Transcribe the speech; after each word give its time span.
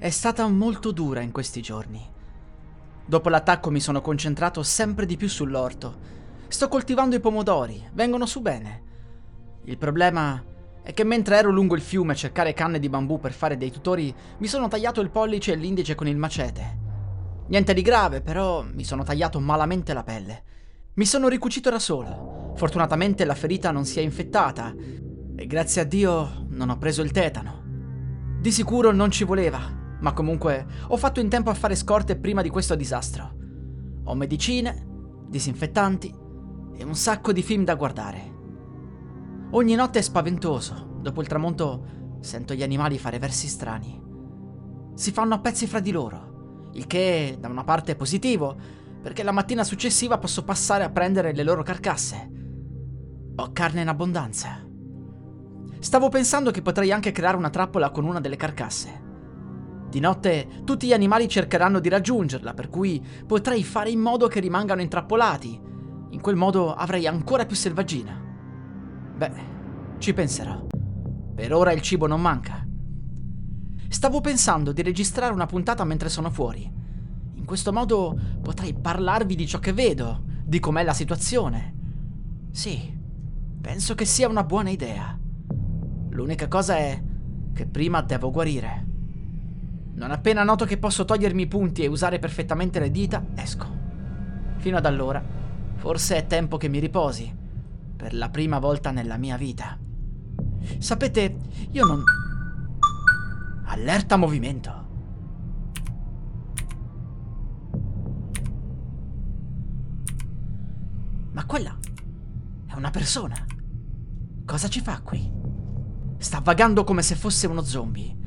È 0.00 0.10
stata 0.10 0.46
molto 0.46 0.92
dura 0.92 1.22
in 1.22 1.32
questi 1.32 1.60
giorni. 1.60 2.00
Dopo 3.04 3.28
l'attacco 3.28 3.68
mi 3.68 3.80
sono 3.80 4.00
concentrato 4.00 4.62
sempre 4.62 5.06
di 5.06 5.16
più 5.16 5.28
sull'orto. 5.28 5.98
Sto 6.46 6.68
coltivando 6.68 7.16
i 7.16 7.20
pomodori, 7.20 7.84
vengono 7.94 8.24
su 8.24 8.40
bene. 8.40 8.82
Il 9.64 9.76
problema 9.76 10.40
è 10.84 10.92
che 10.94 11.02
mentre 11.02 11.38
ero 11.38 11.50
lungo 11.50 11.74
il 11.74 11.80
fiume 11.80 12.12
a 12.12 12.14
cercare 12.14 12.52
canne 12.52 12.78
di 12.78 12.88
bambù 12.88 13.18
per 13.18 13.32
fare 13.32 13.56
dei 13.56 13.72
tutori, 13.72 14.14
mi 14.38 14.46
sono 14.46 14.68
tagliato 14.68 15.00
il 15.00 15.10
pollice 15.10 15.50
e 15.50 15.56
l'indice 15.56 15.96
con 15.96 16.06
il 16.06 16.16
macete. 16.16 16.78
Niente 17.48 17.74
di 17.74 17.82
grave, 17.82 18.20
però 18.20 18.62
mi 18.62 18.84
sono 18.84 19.02
tagliato 19.02 19.40
malamente 19.40 19.92
la 19.94 20.04
pelle. 20.04 20.44
Mi 20.94 21.06
sono 21.06 21.26
ricucito 21.26 21.70
da 21.70 21.80
solo. 21.80 22.52
Fortunatamente 22.54 23.24
la 23.24 23.34
ferita 23.34 23.72
non 23.72 23.84
si 23.84 23.98
è 23.98 24.02
infettata 24.02 24.72
e 25.34 25.46
grazie 25.48 25.80
a 25.80 25.84
Dio 25.84 26.46
non 26.50 26.70
ho 26.70 26.78
preso 26.78 27.02
il 27.02 27.10
tetano. 27.10 27.64
Di 28.40 28.52
sicuro 28.52 28.92
non 28.92 29.10
ci 29.10 29.24
voleva, 29.24 29.77
ma 30.00 30.12
comunque 30.12 30.66
ho 30.88 30.96
fatto 30.96 31.20
in 31.20 31.28
tempo 31.28 31.50
a 31.50 31.54
fare 31.54 31.74
scorte 31.74 32.16
prima 32.16 32.42
di 32.42 32.50
questo 32.50 32.74
disastro. 32.74 33.36
Ho 34.04 34.14
medicine, 34.14 34.86
disinfettanti 35.28 36.14
e 36.76 36.84
un 36.84 36.94
sacco 36.94 37.32
di 37.32 37.42
film 37.42 37.64
da 37.64 37.74
guardare. 37.74 38.36
Ogni 39.50 39.74
notte 39.74 39.98
è 39.98 40.02
spaventoso. 40.02 40.98
Dopo 41.00 41.20
il 41.20 41.26
tramonto 41.26 42.16
sento 42.20 42.54
gli 42.54 42.62
animali 42.62 42.98
fare 42.98 43.18
versi 43.18 43.48
strani. 43.48 44.00
Si 44.94 45.12
fanno 45.12 45.34
a 45.34 45.40
pezzi 45.40 45.66
fra 45.66 45.80
di 45.80 45.90
loro, 45.90 46.70
il 46.72 46.86
che 46.86 47.36
da 47.38 47.48
una 47.48 47.64
parte 47.64 47.92
è 47.92 47.96
positivo, 47.96 48.56
perché 49.00 49.22
la 49.22 49.32
mattina 49.32 49.64
successiva 49.64 50.18
posso 50.18 50.44
passare 50.44 50.84
a 50.84 50.90
prendere 50.90 51.32
le 51.32 51.42
loro 51.42 51.62
carcasse. 51.62 52.30
Ho 53.36 53.50
carne 53.52 53.82
in 53.82 53.88
abbondanza. 53.88 54.66
Stavo 55.78 56.08
pensando 56.08 56.50
che 56.50 56.62
potrei 56.62 56.90
anche 56.90 57.12
creare 57.12 57.36
una 57.36 57.50
trappola 57.50 57.90
con 57.90 58.04
una 58.04 58.20
delle 58.20 58.36
carcasse. 58.36 59.06
Di 59.88 60.00
notte 60.00 60.62
tutti 60.64 60.86
gli 60.86 60.92
animali 60.92 61.28
cercheranno 61.28 61.80
di 61.80 61.88
raggiungerla, 61.88 62.52
per 62.52 62.68
cui 62.68 63.02
potrei 63.26 63.64
fare 63.64 63.90
in 63.90 64.00
modo 64.00 64.28
che 64.28 64.40
rimangano 64.40 64.82
intrappolati. 64.82 65.60
In 66.10 66.20
quel 66.20 66.36
modo 66.36 66.74
avrei 66.74 67.06
ancora 67.06 67.46
più 67.46 67.56
selvaggina. 67.56 68.20
Beh, 69.16 69.32
ci 69.98 70.12
penserò. 70.12 70.66
Per 71.34 71.54
ora 71.54 71.72
il 71.72 71.80
cibo 71.80 72.06
non 72.06 72.20
manca. 72.20 72.66
Stavo 73.88 74.20
pensando 74.20 74.72
di 74.72 74.82
registrare 74.82 75.32
una 75.32 75.46
puntata 75.46 75.84
mentre 75.84 76.10
sono 76.10 76.30
fuori. 76.30 76.70
In 77.34 77.44
questo 77.46 77.72
modo 77.72 78.18
potrei 78.42 78.74
parlarvi 78.74 79.34
di 79.34 79.46
ciò 79.46 79.58
che 79.58 79.72
vedo, 79.72 80.22
di 80.44 80.60
com'è 80.60 80.82
la 80.82 80.92
situazione. 80.92 81.74
Sì, 82.50 82.94
penso 83.60 83.94
che 83.94 84.04
sia 84.04 84.28
una 84.28 84.44
buona 84.44 84.68
idea. 84.68 85.18
L'unica 86.10 86.48
cosa 86.48 86.76
è 86.76 87.02
che 87.54 87.66
prima 87.66 88.02
devo 88.02 88.30
guarire. 88.30 88.87
Non 89.98 90.12
appena 90.12 90.44
noto 90.44 90.64
che 90.64 90.78
posso 90.78 91.04
togliermi 91.04 91.42
i 91.42 91.48
punti 91.48 91.82
e 91.82 91.88
usare 91.88 92.20
perfettamente 92.20 92.78
le 92.78 92.92
dita, 92.92 93.26
esco. 93.34 93.66
Fino 94.58 94.76
ad 94.76 94.86
allora, 94.86 95.20
forse 95.74 96.16
è 96.16 96.26
tempo 96.28 96.56
che 96.56 96.68
mi 96.68 96.78
riposi. 96.78 97.36
Per 97.96 98.14
la 98.14 98.28
prima 98.30 98.60
volta 98.60 98.92
nella 98.92 99.16
mia 99.16 99.36
vita. 99.36 99.76
Sapete, 100.78 101.38
io 101.72 101.84
non... 101.84 102.04
Allerta 103.64 104.16
movimento. 104.16 104.86
Ma 111.32 111.44
quella 111.44 111.76
è 112.68 112.74
una 112.74 112.90
persona. 112.90 113.34
Cosa 114.44 114.68
ci 114.68 114.80
fa 114.80 115.00
qui? 115.00 115.28
Sta 116.18 116.38
vagando 116.38 116.84
come 116.84 117.02
se 117.02 117.16
fosse 117.16 117.48
uno 117.48 117.62
zombie 117.62 118.17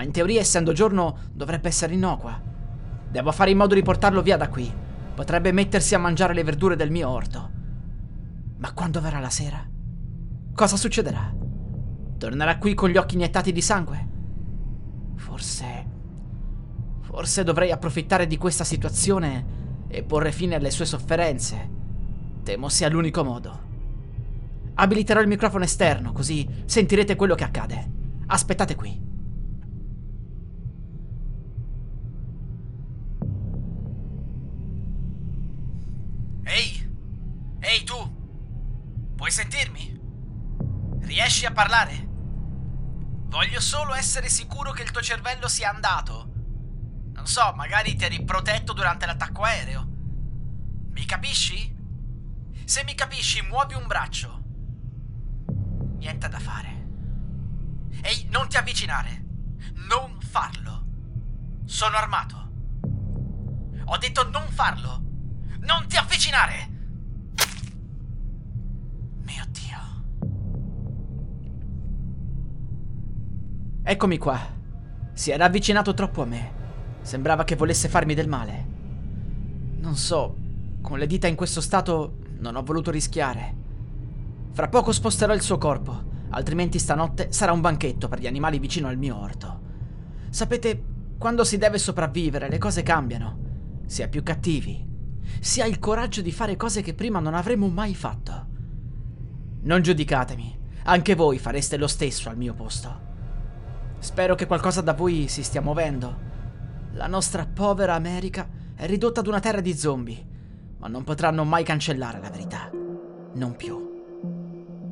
ma 0.00 0.06
in 0.06 0.12
teoria 0.12 0.40
essendo 0.40 0.72
giorno 0.72 1.18
dovrebbe 1.30 1.68
essere 1.68 1.92
innocua. 1.92 2.40
Devo 3.10 3.32
fare 3.32 3.50
in 3.50 3.58
modo 3.58 3.74
di 3.74 3.82
portarlo 3.82 4.22
via 4.22 4.38
da 4.38 4.48
qui. 4.48 4.72
Potrebbe 5.14 5.52
mettersi 5.52 5.94
a 5.94 5.98
mangiare 5.98 6.32
le 6.32 6.42
verdure 6.42 6.74
del 6.74 6.90
mio 6.90 7.06
orto. 7.06 7.50
Ma 8.56 8.72
quando 8.72 9.02
verrà 9.02 9.18
la 9.18 9.28
sera? 9.28 9.62
Cosa 10.54 10.76
succederà? 10.78 11.34
Tornerà 12.16 12.56
qui 12.56 12.72
con 12.72 12.88
gli 12.88 12.96
occhi 12.96 13.16
iniettati 13.16 13.52
di 13.52 13.60
sangue? 13.60 14.08
Forse... 15.16 15.88
Forse 17.00 17.44
dovrei 17.44 17.70
approfittare 17.70 18.26
di 18.26 18.38
questa 18.38 18.64
situazione 18.64 19.84
e 19.86 20.02
porre 20.02 20.32
fine 20.32 20.54
alle 20.54 20.70
sue 20.70 20.86
sofferenze. 20.86 21.68
Temo 22.42 22.70
sia 22.70 22.88
l'unico 22.88 23.22
modo. 23.22 23.60
Abiliterò 24.76 25.20
il 25.20 25.28
microfono 25.28 25.64
esterno, 25.64 26.12
così 26.12 26.48
sentirete 26.64 27.16
quello 27.16 27.34
che 27.34 27.44
accade. 27.44 27.90
Aspettate 28.28 28.74
qui. 28.74 29.08
Puoi 39.30 39.44
sentirmi? 39.44 40.00
Riesci 41.02 41.46
a 41.46 41.52
parlare? 41.52 42.04
Voglio 43.28 43.60
solo 43.60 43.94
essere 43.94 44.28
sicuro 44.28 44.72
che 44.72 44.82
il 44.82 44.90
tuo 44.90 45.00
cervello 45.00 45.46
sia 45.46 45.70
andato. 45.70 46.32
Non 47.12 47.28
so, 47.28 47.52
magari 47.54 47.94
ti 47.94 48.06
eri 48.06 48.24
protetto 48.24 48.72
durante 48.72 49.06
l'attacco 49.06 49.42
aereo. 49.42 49.86
Mi 50.90 51.04
capisci? 51.04 51.72
Se 52.64 52.82
mi 52.82 52.96
capisci, 52.96 53.40
muovi 53.42 53.74
un 53.74 53.86
braccio. 53.86 54.42
Niente 55.98 56.28
da 56.28 56.40
fare. 56.40 56.88
Ehi, 58.02 58.26
non 58.30 58.48
ti 58.48 58.56
avvicinare. 58.56 59.24
Non 59.86 60.20
farlo. 60.20 60.86
Sono 61.66 61.96
armato. 61.96 62.50
Ho 63.84 63.96
detto 63.96 64.28
non 64.28 64.48
farlo. 64.48 65.00
Non 65.60 65.86
ti 65.86 65.96
avvicinare! 65.96 66.69
Eccomi 73.90 74.18
qua. 74.18 74.38
Si 75.14 75.32
era 75.32 75.46
avvicinato 75.46 75.94
troppo 75.94 76.22
a 76.22 76.24
me. 76.24 76.52
Sembrava 77.02 77.42
che 77.42 77.56
volesse 77.56 77.88
farmi 77.88 78.14
del 78.14 78.28
male. 78.28 78.66
Non 79.80 79.96
so, 79.96 80.36
con 80.80 80.96
le 80.96 81.08
dita 81.08 81.26
in 81.26 81.34
questo 81.34 81.60
stato 81.60 82.18
non 82.38 82.54
ho 82.54 82.62
voluto 82.62 82.92
rischiare. 82.92 83.52
Fra 84.52 84.68
poco 84.68 84.92
sposterò 84.92 85.34
il 85.34 85.40
suo 85.40 85.58
corpo, 85.58 86.04
altrimenti 86.28 86.78
stanotte 86.78 87.32
sarà 87.32 87.50
un 87.50 87.60
banchetto 87.60 88.06
per 88.06 88.20
gli 88.20 88.28
animali 88.28 88.60
vicino 88.60 88.86
al 88.86 88.96
mio 88.96 89.18
orto. 89.20 89.60
Sapete, 90.30 90.84
quando 91.18 91.42
si 91.42 91.58
deve 91.58 91.78
sopravvivere 91.78 92.48
le 92.48 92.58
cose 92.58 92.84
cambiano. 92.84 93.38
Si 93.86 94.02
è 94.02 94.08
più 94.08 94.22
cattivi. 94.22 94.86
Si 95.40 95.60
ha 95.60 95.66
il 95.66 95.80
coraggio 95.80 96.22
di 96.22 96.30
fare 96.30 96.54
cose 96.54 96.80
che 96.80 96.94
prima 96.94 97.18
non 97.18 97.34
avremmo 97.34 97.66
mai 97.66 97.96
fatto. 97.96 98.46
Non 99.62 99.82
giudicatemi, 99.82 100.58
anche 100.84 101.16
voi 101.16 101.40
fareste 101.40 101.76
lo 101.76 101.88
stesso 101.88 102.28
al 102.28 102.36
mio 102.36 102.54
posto. 102.54 103.08
Spero 104.00 104.34
che 104.34 104.46
qualcosa 104.46 104.80
da 104.80 104.94
voi 104.94 105.28
si 105.28 105.42
stia 105.42 105.60
muovendo. 105.60 106.28
La 106.94 107.06
nostra 107.06 107.46
povera 107.46 107.94
America 107.94 108.48
è 108.74 108.86
ridotta 108.86 109.20
ad 109.20 109.26
una 109.26 109.40
terra 109.40 109.60
di 109.60 109.76
zombie, 109.76 110.24
ma 110.78 110.88
non 110.88 111.04
potranno 111.04 111.44
mai 111.44 111.64
cancellare 111.64 112.18
la 112.18 112.30
verità. 112.30 112.70
Non 113.34 113.54
più. 113.56 113.88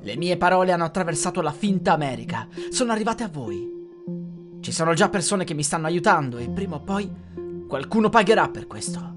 Le 0.00 0.16
mie 0.16 0.38
parole 0.38 0.72
hanno 0.72 0.84
attraversato 0.84 1.42
la 1.42 1.52
finta 1.52 1.92
America, 1.92 2.48
sono 2.70 2.92
arrivate 2.92 3.22
a 3.24 3.28
voi. 3.28 3.72
Ci 4.60 4.72
sono 4.72 4.94
già 4.94 5.10
persone 5.10 5.44
che 5.44 5.54
mi 5.54 5.62
stanno 5.62 5.86
aiutando 5.86 6.38
e 6.38 6.48
prima 6.48 6.76
o 6.76 6.80
poi 6.80 7.10
qualcuno 7.68 8.08
pagherà 8.08 8.48
per 8.48 8.66
questo. 8.66 9.14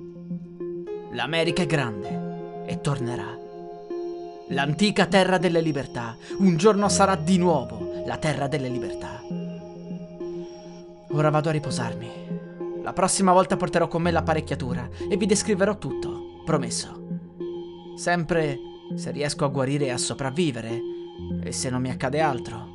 L'America 1.13 1.61
è 1.61 1.65
grande 1.65 2.65
e 2.65 2.81
tornerà. 2.81 3.37
L'antica 4.49 5.05
terra 5.05 5.37
delle 5.37 5.61
libertà. 5.61 6.15
Un 6.39 6.57
giorno 6.57 6.89
sarà 6.89 7.15
di 7.15 7.37
nuovo 7.37 8.03
la 8.05 8.17
terra 8.17 8.47
delle 8.47 8.69
libertà. 8.69 9.36
Ora 11.17 11.31
vado 11.31 11.49
a 11.49 11.51
riposarmi. 11.51 12.81
La 12.83 12.93
prossima 12.93 13.33
volta 13.33 13.57
porterò 13.57 13.87
con 13.87 14.03
me 14.03 14.11
l'apparecchiatura 14.11 14.87
e 15.09 15.17
vi 15.17 15.25
descriverò 15.25 15.79
tutto, 15.79 16.43
promesso. 16.45 17.07
Sempre 17.95 18.59
se 18.95 19.09
riesco 19.09 19.43
a 19.43 19.47
guarire 19.47 19.85
e 19.85 19.89
a 19.89 19.97
sopravvivere, 19.97 20.79
e 21.41 21.51
se 21.51 21.71
non 21.71 21.81
mi 21.81 21.89
accade 21.89 22.21
altro. 22.21 22.67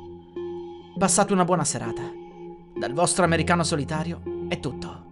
Passate 0.97 1.31
una 1.31 1.45
buona 1.45 1.63
serata. 1.63 2.01
Dal 2.75 2.91
vostro 2.91 3.23
americano 3.23 3.63
solitario 3.63 4.21
è 4.49 4.59
tutto. 4.59 5.05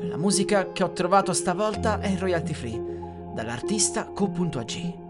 La 0.00 0.16
musica 0.16 0.72
che 0.72 0.82
ho 0.82 0.90
trovato 0.90 1.32
stavolta 1.32 2.00
è 2.00 2.16
royalty 2.16 2.54
free, 2.54 3.32
dall'artista 3.36 4.06
Co.ag. 4.06 5.09